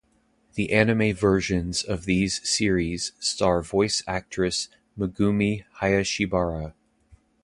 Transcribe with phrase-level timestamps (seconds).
[0.55, 6.73] The anime versions of these series star voice-actress Megumi Hayashibara.